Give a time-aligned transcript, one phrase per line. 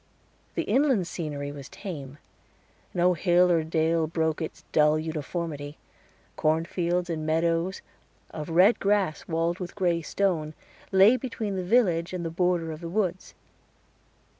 [0.55, 2.17] The inland scenery was tame;
[2.91, 5.77] no hill or dale broke its dull uniformity.
[6.35, 7.83] Cornfields and meadows
[8.31, 10.55] of red grass walled with gray stone,
[10.91, 13.35] lay between the village and the border of the woods.